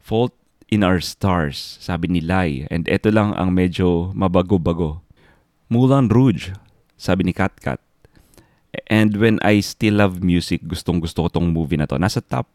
[0.00, 0.32] Fault
[0.72, 2.64] in Our Stars, sabi ni Lai.
[2.72, 5.04] And ito lang ang medyo mabago-bago.
[5.68, 6.56] Mulan Rouge,
[6.96, 7.81] sabi ni Katkat.
[8.88, 12.00] And when I still love music, gustong gusto ko tong movie na to.
[12.00, 12.48] Nasa top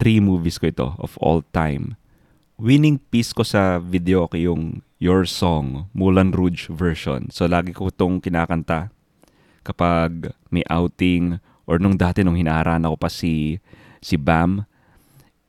[0.00, 2.00] three movies ko ito of all time.
[2.56, 7.28] Winning piece ko sa video ko yung Your Song, Mulan Rouge version.
[7.28, 8.88] So lagi ko itong kinakanta
[9.64, 13.60] kapag may outing or nung dati nung hinaharana ko pa si
[14.00, 14.64] si Bam.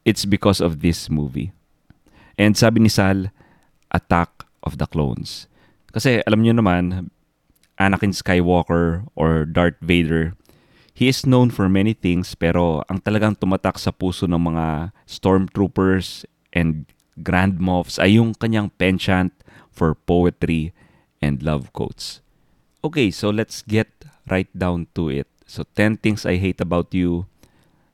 [0.03, 1.55] It's because of this movie.
[2.35, 3.31] And sabi ni Sal,
[3.91, 5.45] Attack of the Clones.
[5.91, 7.11] Kasi alam niyo naman,
[7.81, 10.37] Anakin Skywalker or Darth Vader,
[10.93, 16.29] he is known for many things pero ang talagang tumatak sa puso ng mga stormtroopers
[16.53, 16.85] and
[17.25, 19.33] grand moffs ay yung kanyang penchant
[19.73, 20.77] for poetry
[21.25, 22.21] and love quotes.
[22.85, 23.89] Okay, so let's get
[24.29, 25.25] right down to it.
[25.49, 27.25] So 10 things I hate about you.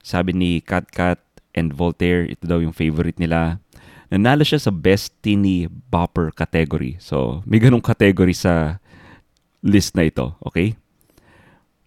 [0.03, 1.19] Sabi ni Kat Kat
[1.55, 3.59] and Voltaire, ito daw yung favorite nila.
[4.07, 6.95] Nanalo siya sa Best Teeny Bopper category.
[7.03, 8.79] So, may ganong category sa
[9.67, 10.79] list na ito, okay?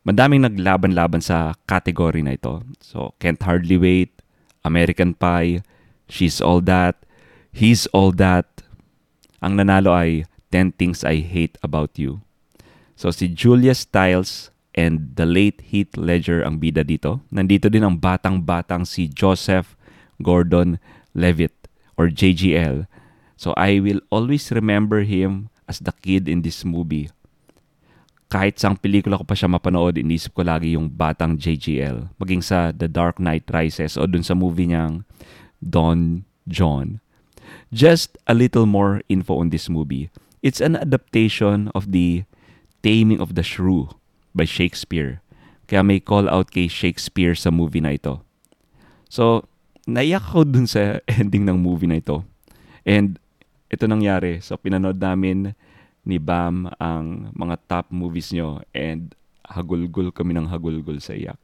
[0.04, 2.60] Madaming naglaban-laban sa category na ito.
[2.84, 4.12] So, Can't Hardly Wait,
[4.60, 5.64] American Pie,
[6.12, 7.00] She's All That,
[7.50, 8.46] He's All That.
[9.40, 12.20] Ang nanalo ay 10 Things I Hate About You.
[13.00, 17.22] So, si Julia Stiles and the late Heath Ledger ang bida dito.
[17.30, 19.74] Nandito din ang batang-batang si Joseph
[20.22, 22.86] Gordon-Levitt or JGL.
[23.40, 27.08] So I will always remember him as the kid in this movie.
[28.30, 32.14] Kahit sa pelikula ko pa siya mapanood, inisip ko lagi yung batang JGL.
[32.22, 35.02] Maging sa The Dark Knight Rises o dun sa movie niyang
[35.58, 37.02] Don John.
[37.74, 40.14] Just a little more info on this movie.
[40.46, 42.22] It's an adaptation of the
[42.86, 43.90] Taming of the Shrew
[44.30, 45.20] by Shakespeare.
[45.66, 48.22] Kaya may call out kay Shakespeare sa movie na ito.
[49.10, 49.50] So,
[49.90, 52.22] naiyak ako dun sa ending ng movie na ito.
[52.86, 53.18] And
[53.70, 54.42] ito nangyari.
[54.42, 55.54] So pinanood namin
[56.10, 59.14] ni Bam ang mga top movies nyo and
[59.46, 61.38] hagulgul kami ng hagulgul sa iyak.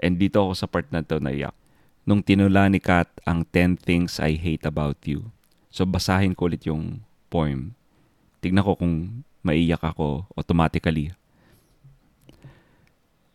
[0.00, 1.52] And dito ako sa part na to naiyak.
[2.08, 5.28] Nung tinula ni Kat ang 10 Things I Hate About You.
[5.68, 7.76] So basahin ko ulit yung poem.
[8.40, 11.12] Tignan ko kung maiyak ako automatically.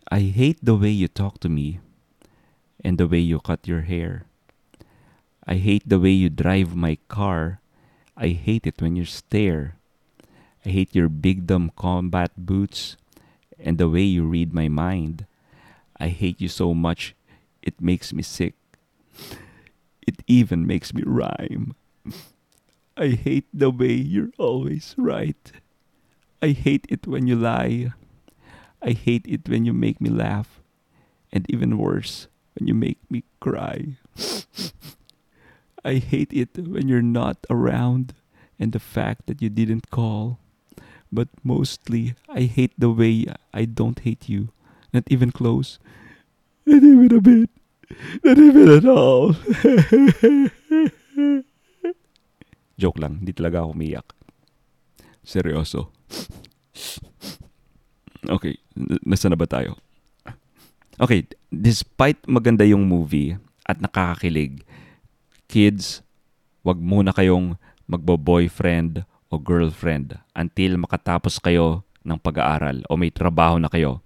[0.10, 1.78] I hate the way you talk to me
[2.82, 4.26] and the way you cut your hair.
[5.44, 7.60] I hate the way you drive my car.
[8.16, 9.76] I hate it when you stare.
[10.66, 12.96] I hate your big dumb combat boots
[13.60, 15.26] and the way you read my mind.
[16.00, 17.16] I hate you so much,
[17.62, 18.56] it makes me sick.
[20.06, 21.76] It even makes me rhyme.
[22.98, 25.52] I hate the way you're always right.
[26.42, 27.94] I hate it when you lie.
[28.82, 30.60] I hate it when you make me laugh.
[31.32, 33.96] And even worse, when you make me cry.
[35.86, 38.14] I hate it when you're not around
[38.60, 40.40] and the fact that you didn't call.
[41.14, 44.50] But mostly, I hate the way I don't hate you.
[44.90, 45.78] Not even close.
[46.66, 47.54] Not even a bit.
[48.26, 49.38] Not even at all.
[52.82, 54.10] Joke lang, hindi talaga ako umiyak.
[55.22, 55.94] Seryoso.
[58.24, 58.56] Okay,
[59.04, 59.76] nasa na ba tayo?
[60.96, 63.36] Okay, despite maganda yung movie
[63.68, 64.64] at nakakakilig,
[65.52, 66.00] kids,
[66.64, 73.66] wag muna kayong magbo-boyfriend o girlfriend until makatapos kayo ng pag-aaral o may trabaho na
[73.66, 74.06] kayo.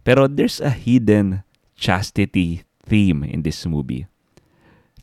[0.00, 1.44] Pero there's a hidden
[1.76, 4.08] chastity theme in this movie.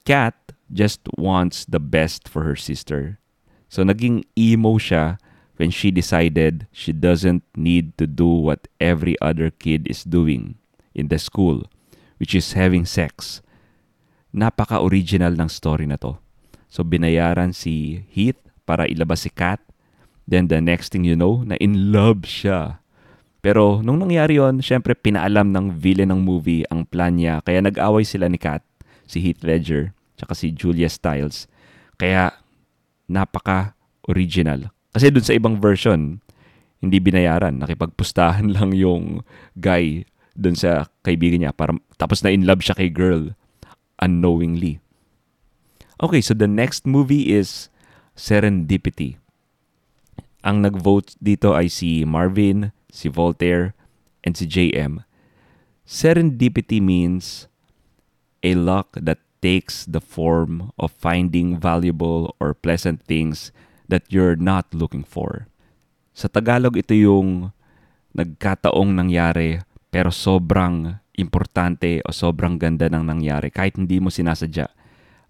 [0.01, 0.33] Kat
[0.73, 3.21] just wants the best for her sister.
[3.69, 5.21] So naging emo siya
[5.61, 10.57] when she decided she doesn't need to do what every other kid is doing
[10.97, 11.69] in the school,
[12.17, 13.45] which is having sex.
[14.33, 16.17] Napaka-original ng story na to.
[16.67, 19.63] So binayaran si Heath para ilabas si Kat.
[20.27, 22.83] Then the next thing you know, na in love siya.
[23.39, 27.39] Pero nung nangyari yon, syempre pinaalam ng villain ng movie ang plan niya.
[27.47, 28.59] Kaya nag-away sila ni Kat,
[29.07, 31.47] si Heath Ledger, tsaka si Julia Stiles.
[31.95, 32.35] Kaya
[33.07, 34.67] napaka-original.
[34.91, 36.19] Kasi dun sa ibang version,
[36.83, 37.63] hindi binayaran.
[37.63, 39.23] Nakipagpustahan lang yung
[39.55, 40.03] guy
[40.35, 41.55] dun sa kaibigan niya.
[41.55, 43.31] Para, tapos na in love siya kay girl
[44.03, 44.83] unknowingly.
[45.97, 47.73] Okay, so the next movie is
[48.17, 49.21] Serendipity.
[50.41, 53.77] Ang nag-vote dito ay si Marvin, si Voltaire,
[54.25, 55.05] and si JM.
[55.85, 57.45] Serendipity means
[58.41, 63.53] a luck that takes the form of finding valuable or pleasant things
[63.85, 65.45] that you're not looking for.
[66.17, 67.53] Sa Tagalog, ito yung
[68.17, 69.61] nagkataong nangyari
[69.93, 74.67] pero sobrang importante o sobrang ganda ng nangyari kahit hindi mo sinasadya.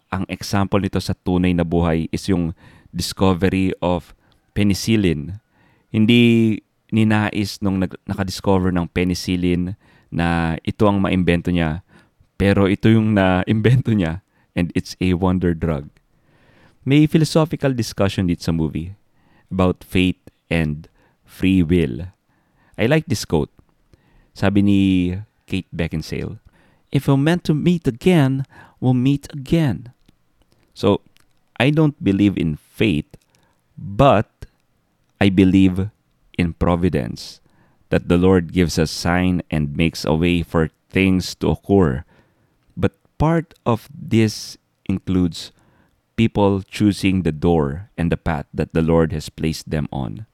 [0.08, 2.56] Ang example nito sa tunay na buhay is yung
[2.94, 4.14] discovery of
[4.56, 5.40] penicillin.
[5.92, 6.58] Hindi
[6.92, 9.76] ninais nung nag- nakadiscover ng penicillin
[10.12, 11.84] na ito ang maimbento niya.
[12.38, 14.22] Pero ito yung na-imbento niya
[14.56, 15.90] and it's a wonder drug.
[16.88, 18.96] May philosophical discussion dito sa movie
[19.52, 20.88] about fate and
[21.28, 22.14] free will.
[22.80, 23.52] I like this quote.
[24.38, 24.82] Sabi ni
[25.50, 26.40] Kate Beckinsale,
[26.92, 28.48] If we're meant to meet again,
[28.80, 29.92] we'll meet again.
[30.72, 31.02] So,
[31.60, 33.18] I don't believe in fate,
[33.78, 34.30] but
[35.20, 35.90] I believe
[36.38, 37.42] in providence
[37.90, 42.06] that the Lord gives a sign and makes a way for things to occur.
[42.76, 45.52] But part of this includes
[46.16, 50.26] people choosing the door and the path that the Lord has placed them on.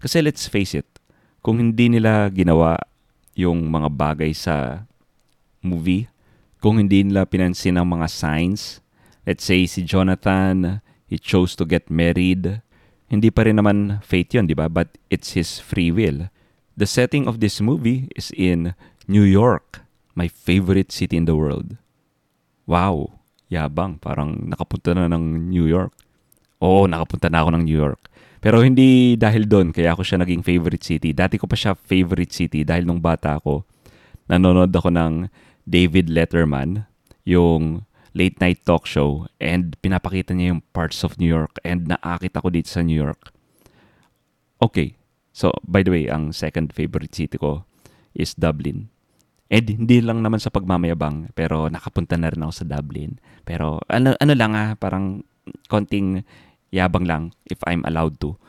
[0.00, 0.86] Kasi let's face it,
[1.40, 2.76] kung hindi nila ginawa
[3.36, 4.84] yung mga bagay sa
[5.60, 6.08] movie,
[6.60, 8.80] kung hindi nila pinansin ang mga signs,
[9.26, 12.62] let's say si Jonathan, he chose to get married,
[13.06, 14.66] hindi pa rin naman fate yun, di ba?
[14.66, 16.30] But it's his free will.
[16.74, 18.74] The setting of this movie is in
[19.06, 19.82] New York,
[20.18, 21.78] my favorite city in the world.
[22.66, 24.02] Wow, yabang.
[24.02, 25.94] Parang nakapunta na ng New York.
[26.58, 28.10] Oo, nakapunta na ako ng New York.
[28.42, 31.14] Pero hindi dahil doon, kaya ako siya naging favorite city.
[31.14, 33.62] Dati ko pa siya favorite city dahil nung bata ako,
[34.26, 35.30] nanonood ako ng
[35.66, 36.86] David Letterman,
[37.26, 37.86] yung
[38.16, 42.48] late night talk show and pinapakita niya yung parts of New York and naakit ako
[42.48, 43.28] dito sa New York.
[44.56, 44.96] Okay.
[45.36, 47.68] So, by the way, ang second favorite city ko
[48.16, 48.88] is Dublin.
[49.52, 53.20] And hindi lang naman sa pagmamayabang, pero nakapunta na rin ako sa Dublin.
[53.44, 55.20] Pero ano, ano lang ah, parang
[55.68, 56.24] konting
[56.72, 58.40] yabang lang if I'm allowed to.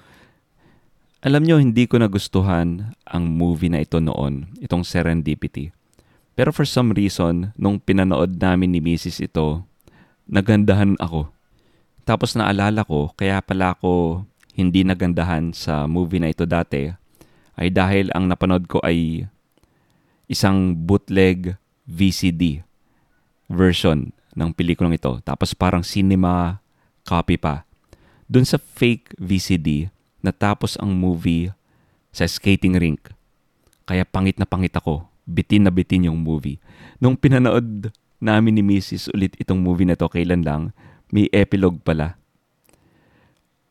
[1.21, 5.75] Alam nyo, hindi ko nagustuhan ang movie na ito noon, itong Serendipity.
[6.37, 9.25] Pero for some reason, nung pinanood namin ni Mrs.
[9.25, 9.65] ito,
[10.29, 11.33] nagandahan ako.
[12.05, 14.21] Tapos naalala ko, kaya pala ako
[14.53, 16.93] hindi nagandahan sa movie na ito dati,
[17.57, 19.25] ay dahil ang napanood ko ay
[20.29, 21.57] isang bootleg
[21.89, 22.61] VCD
[23.49, 25.17] version ng pelikulang ito.
[25.25, 26.61] Tapos parang cinema
[27.01, 27.65] copy pa.
[28.29, 29.89] Doon sa fake VCD,
[30.21, 31.49] natapos ang movie
[32.13, 33.09] sa skating rink.
[33.89, 36.57] Kaya pangit na pangit ako bitin na bitin yung movie.
[37.03, 39.11] Nung pinanood namin ni Mrs.
[39.11, 40.71] ulit itong movie na to, kailan lang,
[41.11, 42.15] may epilogue pala.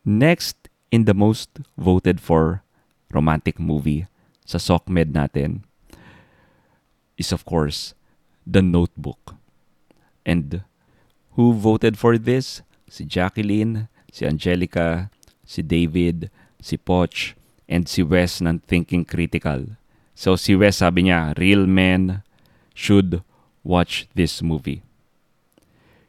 [0.07, 2.63] Next in the most voted for
[3.11, 4.07] romantic movie
[4.47, 5.67] sa SOCMED natin
[7.19, 7.97] is of course
[8.47, 9.35] The Notebook.
[10.23, 10.63] And
[11.35, 12.63] who voted for this?
[12.87, 15.11] Si Jacqueline, si Angelica,
[15.43, 16.31] si David,
[16.63, 17.35] si Poch,
[17.67, 19.75] and si Wes ng Thinking Critical.
[20.17, 22.25] So si Wes sabi niya, real men
[22.73, 23.21] should
[23.61, 24.81] watch this movie.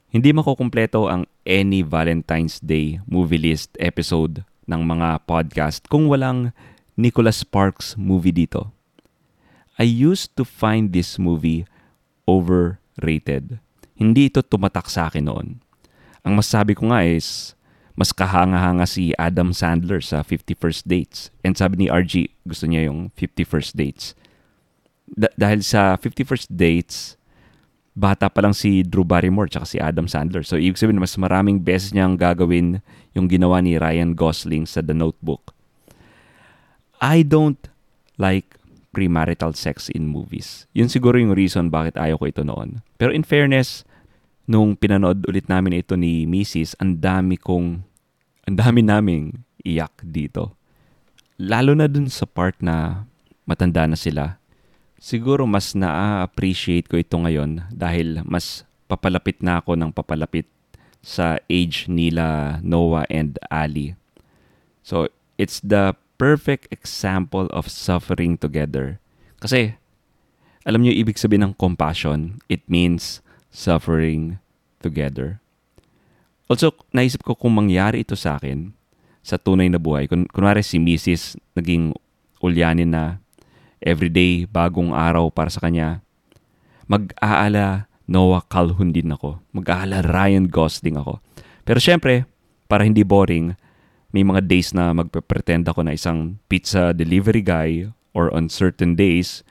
[0.07, 6.55] Hindi makukumpleto ang any Valentine's Day movie list episode ng mga podcast kung walang
[6.95, 8.71] Nicholas Sparks movie dito.
[9.75, 11.67] I used to find this movie
[12.23, 13.59] overrated.
[13.99, 15.59] Hindi ito tumatak sa akin noon.
[16.23, 17.56] Ang masasabi ko nga is,
[17.97, 21.33] mas kahanga-hanga si Adam Sandler sa 50 First Dates.
[21.41, 24.13] And sabi ni RG, gusto niya yung 50 First Dates.
[25.09, 27.17] Da- dahil sa 50 First Dates,
[27.97, 30.45] bata pa lang si Drew Barrymore tsaka si Adam Sandler.
[30.45, 32.85] So, ibig sabihin, mas maraming beses niyang gagawin
[33.17, 35.57] yung ginawa ni Ryan Gosling sa The Notebook.
[37.01, 37.57] I don't
[38.21, 38.61] like
[38.93, 40.69] premarital sex in movies.
[40.77, 42.85] Yun siguro yung reason bakit ayaw ko ito noon.
[43.01, 43.81] Pero in fairness,
[44.45, 47.86] nung pinanood ulit namin ito ni Mrs., ang dami kong
[48.47, 50.55] ang dami naming iyak dito.
[51.35, 53.03] Lalo na dun sa part na
[53.43, 54.39] matanda na sila.
[54.97, 60.47] Siguro mas na-appreciate ko ito ngayon dahil mas papalapit na ako ng papalapit
[61.03, 63.93] sa age nila Noah and Ali.
[64.81, 68.97] So, it's the perfect example of suffering together.
[69.43, 69.77] Kasi,
[70.65, 73.21] alam niyo ibig sabihin ng compassion, it means
[73.53, 74.41] suffering
[74.81, 75.43] together.
[76.47, 78.71] Also, naisip ko kung mangyari ito sa akin
[79.19, 80.07] sa tunay na buhay.
[80.07, 81.35] Kun kunwari si Mrs.
[81.59, 81.91] naging
[82.39, 83.19] ulyanin na
[83.83, 85.99] everyday bagong araw para sa kanya.
[86.87, 89.43] Mag-aala Noah Calhoun din ako.
[89.51, 91.19] Mag-aala Ryan Gosling ako.
[91.67, 92.23] Pero syempre,
[92.71, 93.51] para hindi boring,
[94.15, 99.43] may mga days na magpe-pretend ako na isang pizza delivery guy or on certain days,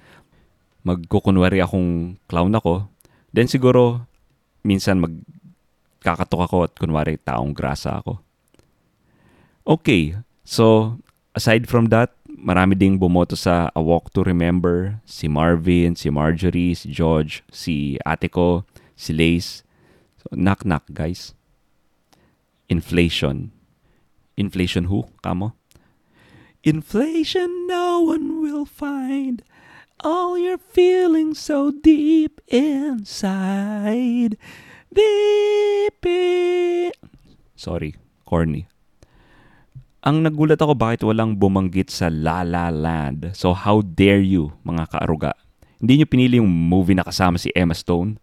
[0.89, 2.89] magkukunwari akong clown ako.
[3.37, 4.09] Then siguro,
[4.65, 5.13] minsan mag
[6.07, 8.23] kakatok ako at kunwari taong grasa ako.
[9.67, 10.15] Okay,
[10.47, 10.95] so
[11.35, 16.79] aside from that, marami ding bumoto sa A Walk to Remember, si Marvin, si Marjorie,
[16.79, 18.63] si George, si ate ko,
[18.95, 19.67] si Lace.
[20.23, 21.35] So, knock knock guys.
[22.71, 23.51] Inflation.
[24.39, 25.11] Inflation who?
[25.27, 25.59] Kamo?
[26.63, 29.43] Inflation no one will find
[30.01, 34.37] all your feelings so deep inside.
[34.97, 36.97] Deep in...
[37.53, 37.93] Sorry,
[38.25, 38.65] corny.
[40.01, 43.37] Ang nagulat ako bakit walang bumanggit sa La La Land.
[43.37, 45.37] So how dare you, mga kaaruga.
[45.77, 48.17] Hindi nyo pinili yung movie na kasama si Emma Stone?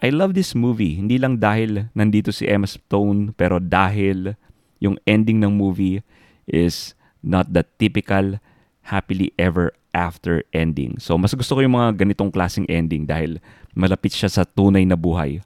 [0.00, 0.96] I love this movie.
[0.96, 4.34] Hindi lang dahil nandito si Emma Stone, pero dahil
[4.80, 6.00] yung ending ng movie
[6.48, 8.40] is not the typical
[8.88, 10.96] happily ever after ending.
[10.98, 13.38] So, mas gusto ko yung mga ganitong klaseng ending dahil
[13.76, 15.38] malapit siya sa tunay na buhay.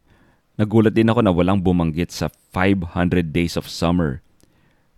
[0.57, 4.25] Nagulat din ako na walang bumanggit sa 500 Days of Summer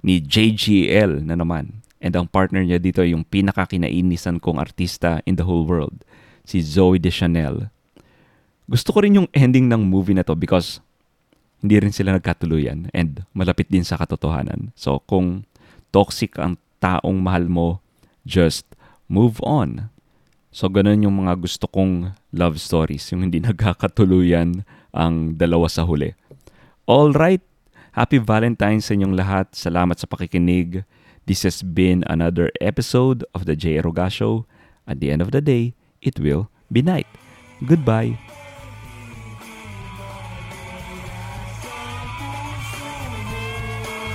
[0.06, 1.82] ni JGL na naman.
[1.98, 6.06] And ang partner niya dito yung pinakakinainisan kong artista in the whole world,
[6.46, 7.74] si Zoe Deschanel.
[8.70, 10.78] Gusto ko rin yung ending ng movie na to because
[11.58, 14.70] hindi rin sila nagkatuluyan and malapit din sa katotohanan.
[14.78, 15.42] So kung
[15.90, 17.82] toxic ang taong mahal mo,
[18.22, 18.62] just
[19.10, 19.90] move on.
[20.54, 24.62] So ganun yung mga gusto kong love stories, yung hindi nagkakatuluyan
[24.92, 26.14] ang dalawa sa huli.
[26.88, 27.42] All right,
[27.92, 29.52] happy Valentine's sa inyong lahat.
[29.52, 30.88] Salamat sa pakikinig.
[31.28, 33.76] This has been another episode of the J.
[33.76, 34.48] Eroga Show.
[34.88, 37.08] At the end of the day, it will be night.
[37.60, 38.16] Goodbye.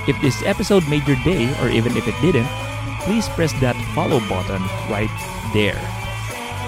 [0.04, 2.50] If this episode made your day, or even if it didn't,
[3.06, 4.60] please press that follow button
[4.90, 5.12] right
[5.54, 5.80] there.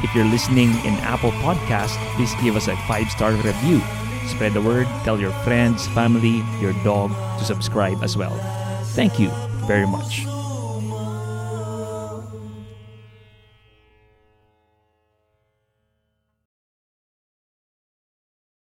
[0.02, 3.80] If you're listening in Apple Podcast, please give us a five star review.
[4.28, 8.36] Spread the word, tell your friends, family, your dog to subscribe as well.
[8.94, 9.30] Thank you
[9.66, 10.26] very much.